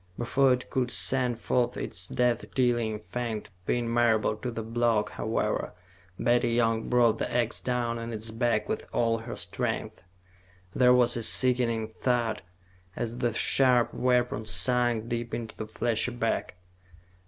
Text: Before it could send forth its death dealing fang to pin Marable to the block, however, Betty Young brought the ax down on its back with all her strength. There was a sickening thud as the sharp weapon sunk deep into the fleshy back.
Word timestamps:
Before 0.17 0.51
it 0.51 0.71
could 0.71 0.89
send 0.89 1.39
forth 1.39 1.77
its 1.77 2.07
death 2.07 2.43
dealing 2.55 3.01
fang 3.01 3.43
to 3.43 3.51
pin 3.67 3.87
Marable 3.87 4.35
to 4.37 4.49
the 4.49 4.63
block, 4.63 5.11
however, 5.11 5.73
Betty 6.17 6.49
Young 6.49 6.89
brought 6.89 7.19
the 7.19 7.31
ax 7.31 7.61
down 7.61 7.99
on 7.99 8.11
its 8.11 8.31
back 8.31 8.67
with 8.67 8.87
all 8.93 9.19
her 9.19 9.35
strength. 9.35 10.01
There 10.73 10.91
was 10.91 11.15
a 11.17 11.21
sickening 11.21 11.89
thud 11.99 12.41
as 12.95 13.19
the 13.19 13.35
sharp 13.35 13.93
weapon 13.93 14.47
sunk 14.47 15.07
deep 15.07 15.35
into 15.35 15.55
the 15.55 15.67
fleshy 15.67 16.09
back. 16.11 16.55